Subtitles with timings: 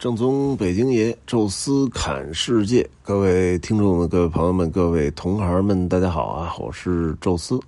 [0.00, 6.56] 正宗北京爷，宙斯侃世界，各位听众们、各位朋友们、各位同行们，大家好啊！
[6.58, 7.60] 我是宙斯。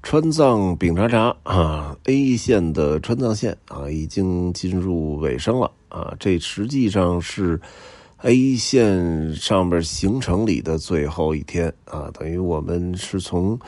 [0.00, 6.14] 川藏丙察察啊，A 线的川藏线啊，已经进入尾声了啊。
[6.20, 7.60] 这实际上是
[8.18, 13.58] A 线上边行程里的最后一天啊，等于我们是从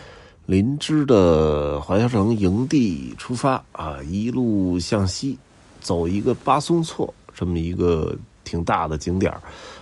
[0.47, 5.37] 林芝的华侨城营地出发啊，一路向西
[5.81, 7.13] 走一个巴松措。
[7.35, 9.33] 这么一个挺大的景点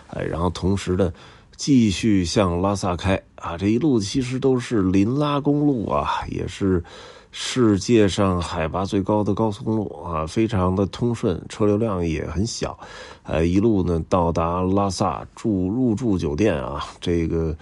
[0.09, 1.13] 哎，然后同时的
[1.57, 6.83] 继续向拉萨开啊，这一路其实都是林拉公路啊，也是
[7.31, 12.79] 世界上海拔最高的高速公路啊，非常的通顺，车流量也很小，
[13.23, 17.57] 呃，一路呢到达拉萨住入住酒店啊，这个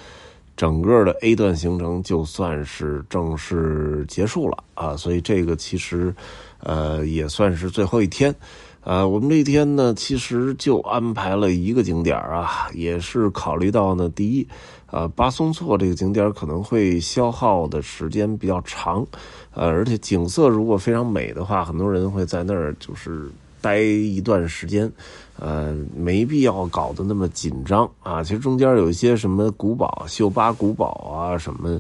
[0.57, 6.15] 整个的 A 段行程就算是正式结束了啊，所以这个其实
[6.63, 8.35] 呃也算是最后一天。
[8.83, 14.49] 呃，我们这一天呢，其实就安排了一个景点啊，也是考虑到呢，第一，
[14.91, 19.07] 呃，巴松措这个景点可能会消耗的时间比较长，
[19.53, 24.91] 呃，而且景色如果非常美的话，很多人会在那儿就是待一段时间，
[25.39, 28.23] 呃，没必要搞得那么紧张啊。
[28.25, 31.79] 其实中间有一些什么古堡，秀巴古堡啊，什么，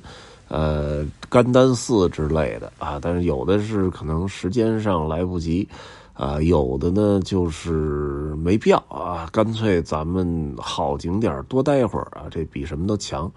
[0.50, 5.66] 呃，甘丹寺之类的啊，但是有的是可能时间上来不及。
[6.12, 13.30] 啊，有的呢就是没必要啊，干脆咱们好景点多待一会儿啊，这比什么都强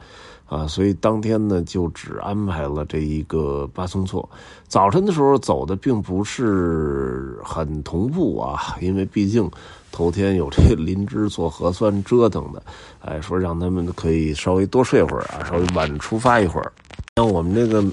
[0.48, 0.68] 啊。
[0.68, 4.30] 所以当天呢就只安排了这一个巴松措。
[4.68, 9.50] 早晨的时候走的并不是很同步啊，因为毕竟
[9.90, 12.62] 头天有这林芝做核酸折腾的，
[13.00, 16.70] 哎，说让他们可以稍微多睡会儿啊，稍微晚出发一会儿。
[17.16, 17.84] 像我们这个。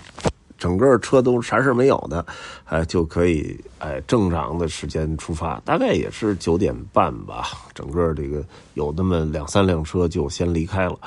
[0.57, 2.23] 整个车都啥事没有的，
[2.67, 7.47] 哎，就可以哎正常的时间出发，大概也是九点半吧。
[7.75, 10.99] 整个这个有那么两三辆车就先离开了。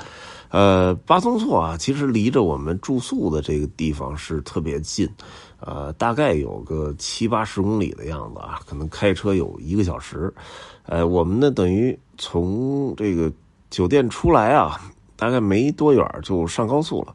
[0.48, 5.08] 呃，巴松措啊，其实离着我们住宿的这个地方是特别近，
[5.60, 10.34] 呃，大概有个七八十公里的样子啊，可能开车有一个小时。
[10.86, 13.32] 呃，我们呢等于从这个
[13.70, 14.80] 酒店出来啊，
[15.14, 17.14] 大概没多远就上高速了。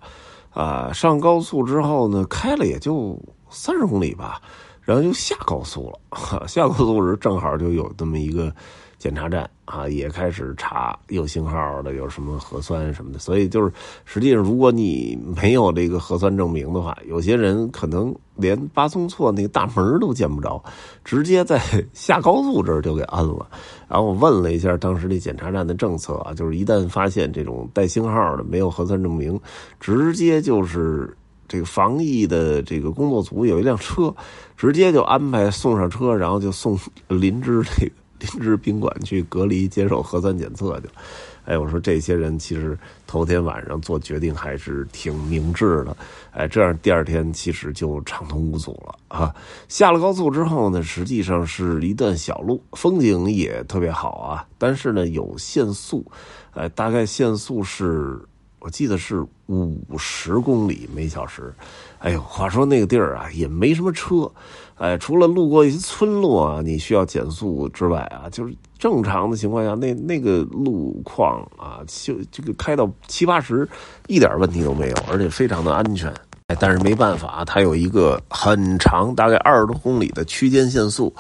[0.51, 3.17] 啊，上高速之后呢，开了也就
[3.49, 4.41] 三十公里吧，
[4.81, 6.47] 然后就下高速了。
[6.47, 8.53] 下高速时正好就有这么一个。
[8.99, 13.17] 检查站啊，也开始查有信号的，有什么核酸什么的。
[13.17, 13.71] 所以就是，
[14.03, 20.61] 实际上如果你没有这个核酸证明的话，有些人可能连巴松措那个大门都见不着，
[21.05, 21.59] 直接在
[21.93, 23.47] 下高速这儿就给摁了。
[23.87, 29.39] 然后我问了一下当时那检查站的政策啊，就是一旦发现这种带星号的没有核酸证明，
[29.79, 31.15] 直接就是
[31.47, 34.13] 这个防疫的这个工作组有一辆车，
[34.57, 36.77] 直接就安排送上车，然后就送
[37.07, 37.91] 林芝这个。
[38.19, 40.93] 林芝宾馆去隔离接受核酸检测去了，
[41.45, 45.97] 哎，我说这些人其实头天晚上做决定还是挺明智的，
[46.31, 49.33] 哎，这样第二天其实就畅通无阻了啊。
[49.67, 56.05] 下了高速之后呢，实际上是一段小路，风景也特别好啊，但是呢有限速，
[56.53, 58.19] 哎，大概限速是。
[58.59, 61.53] 我记得是五十公里每小时，
[61.99, 64.29] 哎呦，话说那个地儿啊，也没什么车，
[64.75, 73.67] 哎，除了路过一些村落啊，你需要减速之外啊，就是正常的情况下，那那个路况啊，就这个开到七八十，
[74.07, 76.13] 一点问题都没有，而且非常的安全。
[76.47, 81.13] 哎，但是没办法，它有一个很长，大概二十多公里的区间限速，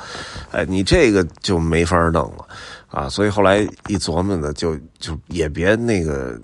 [0.51, 2.45] 哎，你这个就没法弄了
[2.89, 3.07] 啊。
[3.07, 6.37] 所以后来一琢磨呢，就就也别那个。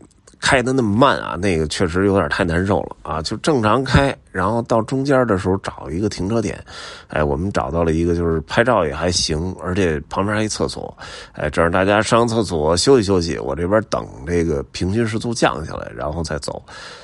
[0.45, 3.19] 开的那么慢啊，那个确实有点太难受了啊！
[3.19, 6.63] 就正常开，然后到中间的时候找一个停车点，
[7.07, 10.95] 哎，我们找到了一个，就是拍照也还行，而且旁边还一厕所，
[11.31, 16.61] 哎，这样大家上厕所休息休息，我这边等这个平均时速降下来，然后再走。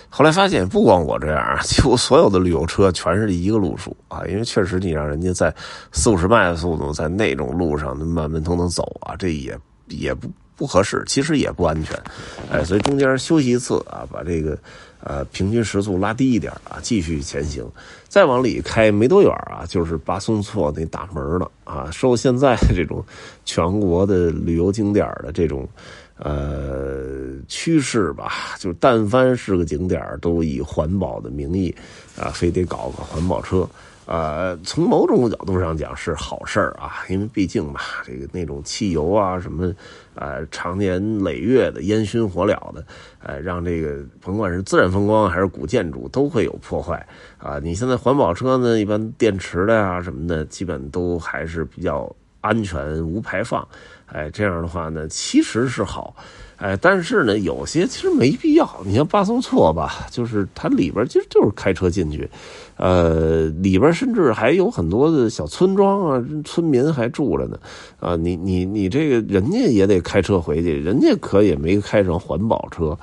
[0.07, 5.51] 后来发现不光我这样，几乎所有的旅游车全是一个路数啊，因为确实你让人家在
[5.91, 10.29] 四五十迈的速度在那种路上慢慢腾腾走啊，这也也不。
[10.61, 11.99] 不合适，其实也不安全，
[12.51, 14.55] 哎，所以中间休息一次啊，把这个
[15.03, 17.67] 呃平均时速拉低一点啊，继续前行。
[18.07, 21.89] 再往里开没多远啊，就是巴松措那大门了啊。
[21.91, 23.03] 受现在这种
[23.43, 25.67] 全国的旅游景点的这种
[26.19, 31.75] 呃趋势吧，就但凡是个景点都以环保的名义
[32.15, 33.67] 啊，非得搞个环保车。
[34.07, 39.71] 呃，从某种角度上讲是好事儿啊，因为毕竟嘛，这个那种汽油啊什么，
[40.15, 42.83] 呃，长年累月的烟熏火燎的，
[43.23, 47.07] 呃，让这个甭管是自然风光还是古建筑都会有破坏
[47.37, 47.59] 啊。
[47.59, 53.65] 你现在环保车呢，一般电池的啊什么的，基本都还是比较安全无排放。
[54.07, 56.15] 哎，这样的话呢，其实是好。
[56.61, 58.69] 哎，但是呢，有些其实没必要。
[58.85, 62.29] 你像巴松措吧，就是它里边其实就是开车进去，
[62.77, 67.57] 呃，里边甚至还有很多的小村庄啊，村民还住着呢。
[67.99, 72.95] 啊，你你你这个人家也得开车回去，人家可也没开上环保车，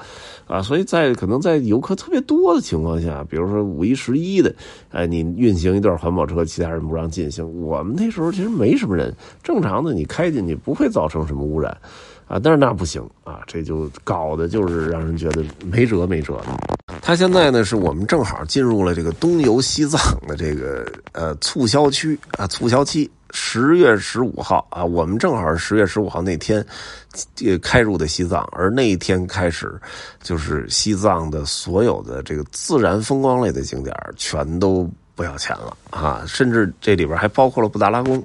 [0.47, 4.55] 啊，所以在可能在游客特别多的情况下，比如说五一十一的，
[4.93, 7.45] 哎，你运行一段环保车，其他人不让进行。
[7.61, 9.13] 我们那时候其实没什么人，
[9.43, 11.77] 正常的你开进去不会造成什么污染。
[12.29, 16.47] 啊，但是那不行啊，这就搞的就是让人觉得没辙没辙的。
[17.01, 26.65] 他现在呢，是我们正好进入了这个东游西藏的这个呃促销区啊，促销期，十月十五号啊，我们正好是十月十五号那天，
[27.47, 29.81] 呃开入的西藏，而那一天开始，
[30.23, 34.87] 就是西藏的所有的这个自然风光类的景点全都。
[35.19, 36.23] 不要钱了啊！
[36.29, 38.23] 甚至这里边还包括了布达拉宫，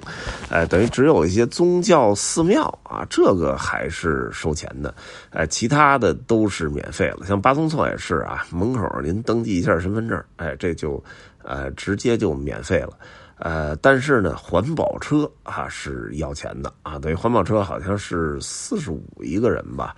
[0.48, 4.94] 哎，等于只有一些宗教寺庙啊，这个还是收钱的，
[5.30, 7.26] 哎，其他的都是免费了。
[7.26, 11.02] 像巴松措也是啊，门口您登记一下身份证，哎，这就
[11.42, 12.90] 呃直接就免费了。
[13.40, 19.96] 呃，但是呢，环保车啊是要钱的啊，等于环保车好像是四十五一个人吧，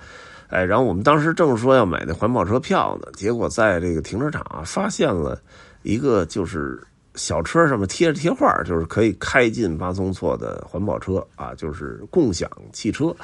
[0.48, 5.38] 哎，然后我们当时正说要买那环保车票呢，结果在这个停车场啊发现了。
[5.86, 6.82] 一个就是
[7.14, 13.14] 小车上面贴着贴画，就是可以开进巴松措的环保车啊，就是共享汽车，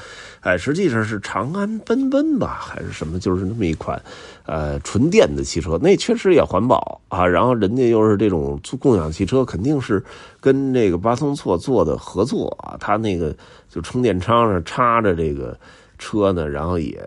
[0.41, 4.01] 哎，实际上是长安奔奔吧，还是什么，就是那么一款，
[4.47, 7.27] 呃，纯电的汽车，那确实也环保啊。
[7.27, 10.01] 然后人家又是这种共享汽车，肯定是
[10.41, 12.77] 跟这个巴松措做的合作啊。
[12.79, 13.35] 他那个
[13.69, 15.59] 就充电仓上插着这个
[15.99, 17.03] 车呢，然后也。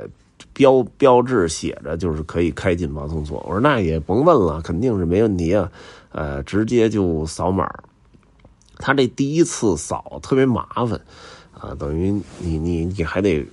[0.55, 5.69] 标标志写着就是可以开进巴松措，我说那也甭问了，肯定是没问题啊，
[6.13, 7.69] 呃，直接就扫码。
[8.77, 10.99] 他这第一次扫特别麻烦
[11.51, 12.09] 啊，等于
[12.39, 13.45] 你你你还得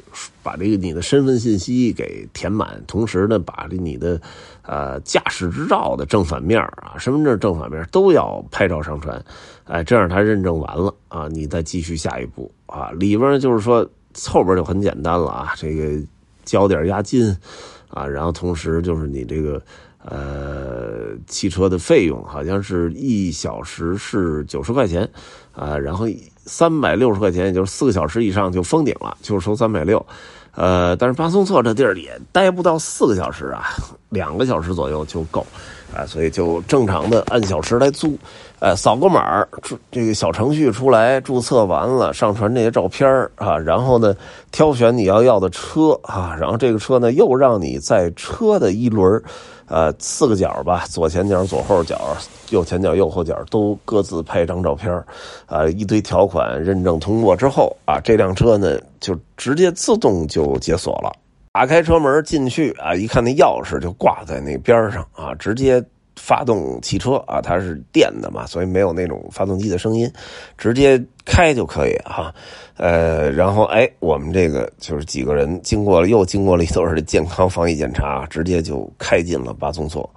[0.45, 4.21] 把这个你的身份信息给填满，同时呢把这你的
[4.63, 9.25] 呃驾驶执照的正反面啊，身份证正反面都要拍照上传，
[9.65, 12.93] 哎，这样他认证完了啊，你再继续下一步啊。
[12.93, 13.89] 里边就是说
[14.29, 16.01] 后边就很简单了啊，这个。
[16.45, 17.37] 交点押金，
[17.91, 19.63] 啊，然后同时就是你这个
[20.05, 25.09] 呃汽车的费用，好像是一小时是九十块钱，
[25.53, 26.07] 啊，然后
[26.45, 30.05] 三百六十块钱，也就是四个小时以上就封顶了，就是收三百六，
[30.55, 33.63] 呃，但是巴松措这地儿也待不到四个小时啊，
[34.09, 35.47] 两个小时左右就够，
[35.95, 38.17] 啊，所以就正常的按小时来租。
[38.61, 39.45] 呃，扫个码
[39.91, 44.15] 这个小程序出来，注册完了，上传这些照片啊，然后呢，
[44.53, 49.21] 挑选你要要的车啊，然后这个车呢，又让你在车的一轮
[49.67, 52.17] 呃，四个角吧，左前角、左后角、
[52.51, 54.93] 右前角、右后角都各自拍一张照片
[55.47, 61.13] 啊，一堆条款认证通过之后啊，这辆车呢就直接自动就解锁了，
[61.53, 65.83] 打开车门进去啊，一看那钥匙就挂在那边上啊，直接。
[66.15, 70.09] 发动汽车啊，它是电的嘛，所以没有那种发动机的声音，
[70.59, 72.33] 直接开就可以哈。
[72.77, 80.09] 呃，然后哎，我们这个就是几个人经过了又经过了一段的健康防疫检查，直接就开进了巴松措。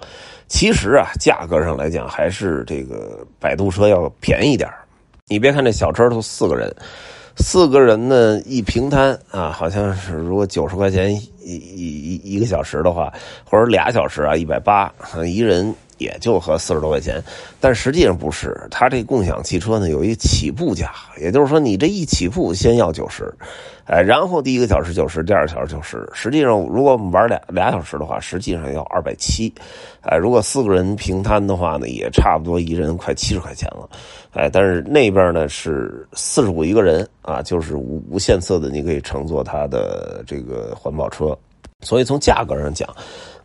[0.47, 4.69] 其实啊，价格上来讲还是这个摆渡车要便宜点
[5.27, 6.75] 你别看这小车都四个人，
[7.37, 13.11] 四个人呢一平摊啊，好像是如果九十块钱一一一一个小时的话，
[13.43, 14.91] 或者俩小时啊一百八，
[15.25, 15.73] 一人。
[15.97, 17.23] 也就合四十多块钱，
[17.59, 18.67] 但实际上不是。
[18.69, 23.33] 它这共享汽车呢，有一起步价，也就是说，你这一起步先要九十，
[23.85, 26.07] 哎，然后第一个小时九十，第二个小时九十。
[26.13, 29.53] 实际上，如果我们玩俩俩小时的话，实际上要二百七，
[30.01, 33.89] 哎，如果四个人平摊的话呢，也差不多一人快七十块钱了，
[34.33, 41.37] 哎，但是那边呢是四十五一个人啊，就是无无限次的，你可以乘坐它的这个环保车，
[41.81, 42.87] 所以从价格上讲。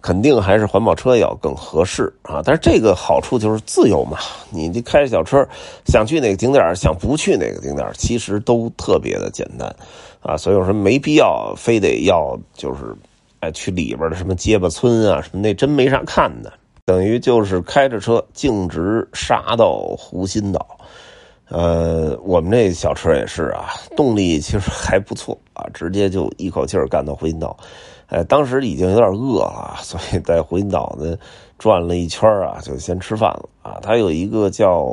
[0.03, 2.43] 肯定还是环保车要更合适啊！
[2.45, 4.19] 但是这个好处就是自由嘛，
[4.51, 5.47] 你这开着小车，
[5.87, 9.75] 想去哪个景点，想不去哪个景点，其实都特别的简单
[10.23, 10.37] 啊！
[10.37, 12.97] 所以我说没必要非得要就是，
[13.41, 16.53] 哎，去里边的什么结巴村啊什么，那真没啥看的。
[16.87, 20.67] 等于就是开着车径直杀到湖心岛。
[21.51, 27.57] 呃，我们这小车也是啊，动力其实还不错啊，直接就一口气儿干到湖心岛。
[28.07, 31.17] 哎，当时已经有点饿了， 所以在湖心岛呢
[31.59, 33.79] 转了一圈啊，就先吃饭了啊。
[33.83, 34.87] 它有一个叫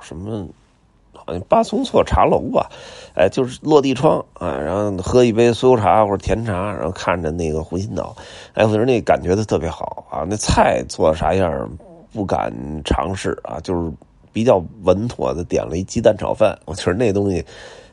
[0.00, 0.48] 什么，
[1.12, 2.70] 好像巴松措茶楼吧，
[3.14, 8.16] 哎，就是落地窗啊，然后喝一杯酥油茶或者甜茶，然后看着那个湖心岛，
[8.54, 10.24] 哎，我觉得那感觉的特别好啊。
[10.26, 11.70] 那菜做的啥样
[12.14, 12.50] 不敢
[12.82, 13.92] 尝试啊，就是
[14.32, 17.44] 比较稳妥的点了一鸡蛋炒饭， 我觉得那东西。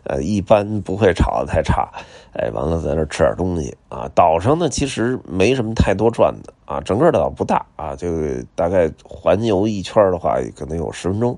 [0.08, 1.90] 呃，一般不会炒的太差，
[2.34, 4.08] 哎，完了在那吃点东西啊。
[4.14, 8.08] 岛上呢其实没什么太多转的啊，整个岛不大啊，就
[8.54, 11.36] 大概环游一圈的话，可能有十分钟。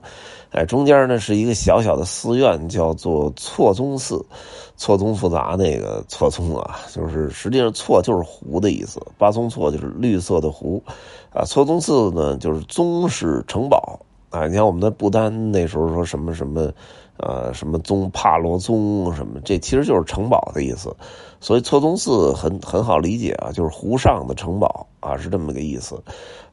[0.51, 4.21] 哎，中间呢是一个小小的寺院，叫做错宗寺，
[4.75, 10.83] 错综复杂那个错综啊，就是实际上错就是湖的意思，八宗错就是绿色的湖，
[11.33, 13.97] 啊，错宗寺呢就是宗是城堡
[14.37, 16.71] 啊，你看我们的不丹那时候说什么什么，
[17.17, 20.95] 呃，什么宗帕罗宗什么，这其实就是城堡的意思，
[21.39, 26.01] 所以错宗寺很很好理解啊，就是湖上的城堡啊，是这么个意思，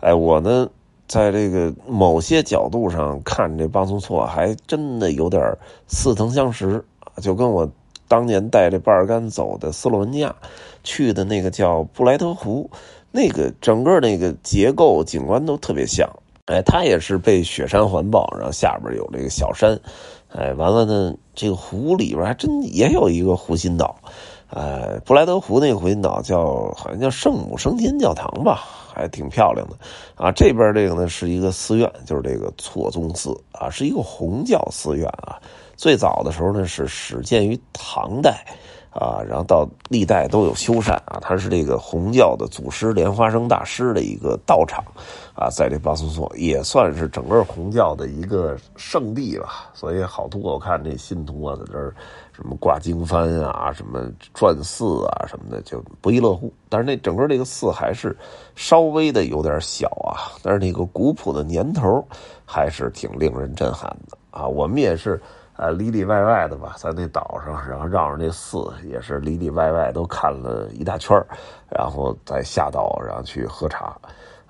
[0.01, 0.69] 哎，我呢。
[1.07, 5.55] 在这个某些角度上看，这巴松措还真的有点
[5.87, 6.83] 似曾相识，
[7.21, 7.71] 就跟我
[8.09, 10.35] 当年带着巴尔干走的斯洛文尼亚
[10.83, 12.71] 去的那个叫布莱德湖，
[13.13, 16.09] 那个整个那个结构景观都特别像。
[16.47, 19.79] 哎，它也是被雪山环抱，然后下边有这个小山，
[20.29, 23.97] 哎，完了呢，这个湖里边还真也有一个湖心岛，
[24.51, 28.81] 呃，布莱德湖那个湖心岛叫好像叫圣母升天教堂吧。
[28.97, 29.77] 还挺漂亮的，
[30.15, 35.43] 啊，这边这个呢是一个寺院，就是这个错宗寺啊，是一个红教寺院啊。
[35.75, 38.47] 最早的时候呢是始建于唐代
[38.95, 41.19] 啊，然后到历代都有修缮啊。
[41.21, 44.83] 它是这个红教的祖师莲花生大师的一个道场
[45.35, 49.71] 啊，在这巴松措也算是整个红教的一个圣地吧。
[49.75, 51.95] 所以好多我看这信徒啊在这儿。
[52.37, 56.53] 什么挂经幡啊，什么转寺啊，什么的就不亦乐乎。
[56.69, 58.17] 但是那整个这个寺还是
[58.57, 62.05] 稍微的有点小啊，但是那个古朴的年头
[62.45, 64.49] 还是挺令人震撼的啊。
[64.49, 65.23] 我们也是
[65.57, 71.17] 呃里里外外的吧，在那岛上，然后绕着那寺也是里里外外都看了一大圈
[71.69, 73.97] 然后再下岛，然后去喝茶。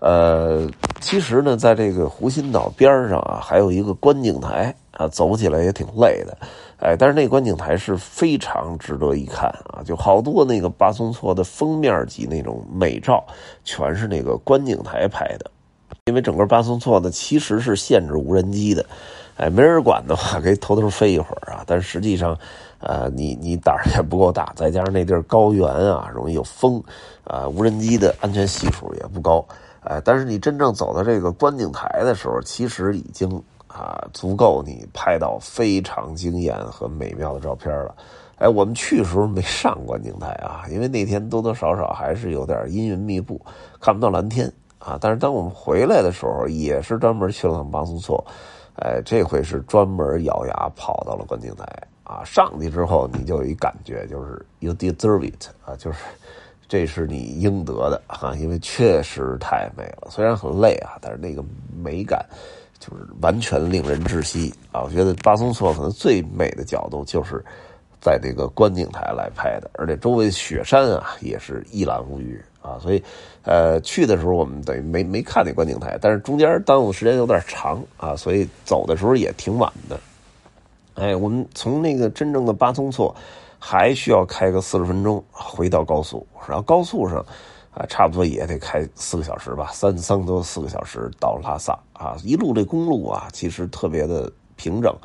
[0.00, 0.68] 呃，
[1.00, 6.36] 其实呢，在这个湖心岛边上啊，还有一个观景台啊，走起来也挺累的。
[6.78, 9.80] 哎，但是那观景台是非常值得一看啊！
[9.82, 13.24] 就好多那个巴松措的封面级那种美照，
[13.62, 15.50] 全是那个观景台拍的。
[16.04, 18.84] 因为整个巴松措呢，其实是限制无人机的，
[19.36, 21.62] 哎，没人管的话，可以偷偷飞一会儿啊。
[21.66, 22.36] 但实际上，
[22.80, 26.82] 呃，你你胆儿也不够大，再加上那地儿高原啊，容易有风，
[27.24, 29.44] 啊，无人机的安全系数也不高，
[29.82, 33.42] 哎，但是你真正走到这个观景台的时候，其实已经。
[33.66, 37.92] 啊，足够你拍到非常惊艳和美妙的照片了。
[38.36, 43.44] 哎，我们去的时候没上观景台啊，因为那天多多少少还是有点阴云密布，
[43.80, 44.46] 看不到蓝天
[44.78, 44.96] 啊。
[45.00, 48.24] 但是当我们回来的时候，也是专门去了趟巴松措，
[48.76, 51.64] 哎，这回是专门咬牙跑到了观景台
[52.02, 52.22] 啊。
[52.24, 55.98] 上去之后，你就有一感觉，就是 you deserve it 啊，就是
[56.68, 60.08] 这是你应得的啊，因为确实太美了。
[60.10, 61.44] 虽然很累啊，但是那个
[61.76, 62.24] 美感。
[62.80, 64.82] 就是完全令人窒息啊！
[64.82, 67.42] 我觉得巴松措可能最美的角度就是
[67.98, 72.80] 在这个观景台来拍的，而且周围雪山啊也是一览无余啊。
[72.80, 73.00] 所以，
[73.42, 80.00] 呃，去的时候我们等于没没看那观景台，但是中间耽误时间有点长啊，所以走的时候也挺晚的。
[80.94, 83.14] 哎，我们从那个真正的巴松措
[83.58, 87.24] 还需要开个四十分钟回到高速，然后高速上。
[87.76, 92.16] 啊，差不多也得开四个小时吧，三三个多四个小时到拉萨啊。
[92.22, 94.96] 一路这公路啊，其实特别的平整，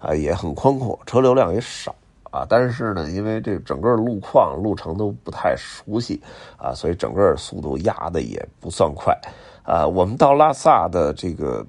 [0.00, 1.94] 啊，也很宽阔，车流量也少
[2.36, 2.46] 啊。
[2.48, 6.20] 但是呢，因为这整个路况路程都不太熟悉
[6.58, 9.18] 啊，所以整个速度压的也不算快
[9.62, 9.86] 啊。
[9.86, 11.64] 我们到拉萨的这个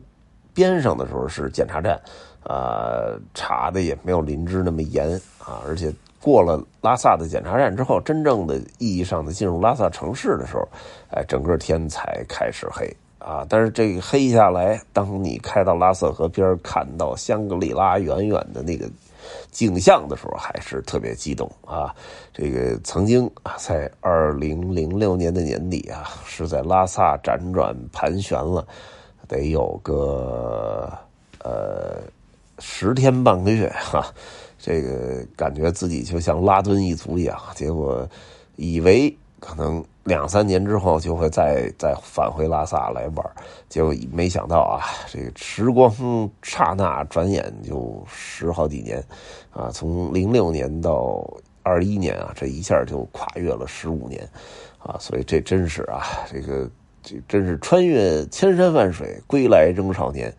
[0.54, 2.00] 边上的时候是检查站，
[2.44, 5.10] 啊，查的也没有林芝那么严
[5.40, 5.94] 啊，而且。
[6.20, 10.68] 过了拉萨的检查站之后，真正的意义上的进入拉萨城市的时候，
[11.10, 13.46] 哎，整个天才开始黑啊！
[13.48, 18.90] 但是这个黑下来，当你开到拉萨河边，看到香格里拉远远的那个
[19.52, 21.94] 景象的时候，还是特别激动啊！
[22.34, 28.68] 这个曾经啊，在二零零六年的年底啊，是在拉萨辗转盘旋了，
[29.28, 30.92] 得有个
[31.44, 32.02] 呃
[32.60, 34.06] 十天半个月哈。
[34.60, 38.08] 这个感觉自己就像拉敦一族一样，结果
[38.56, 43.25] 以为可能两三年之后就会再再返回拉萨来玩，
[43.70, 45.91] 结果没想到啊，这个时光
[46.41, 49.03] 刹那转眼就十好几年，
[49.51, 51.25] 啊，从零六年到
[51.63, 54.27] 二一年啊，这一下就跨越了十五年，
[54.79, 56.01] 啊，所以这真是啊，
[56.32, 56.70] 这个
[57.03, 60.34] 这真是穿越千山万水归来仍少年。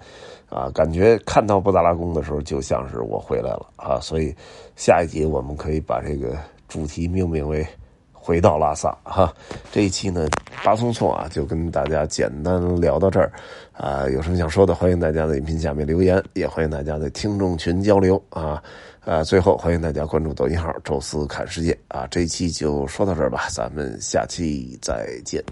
[0.50, 4.00] 啊，感觉看到布达拉宫的时候，就像是我回来了啊！
[4.00, 4.34] 所以
[4.76, 6.34] 下一集我们可以把这个
[6.66, 7.66] 主题命名为
[8.20, 9.32] “回到拉萨”哈。
[9.72, 10.28] 这一期呢，
[10.64, 13.32] 巴松措啊，就跟大家简单聊到这儿
[13.72, 14.08] 啊。
[14.08, 18.62] 有什么想说的，欢迎大家在音频下面留言，也欢迎大家在听众群交流啊。
[19.04, 25.42] 啊，最后欢迎大家关注抖音号“宙斯看世界”啊，这一期就说到这儿吧，咱们下期再见。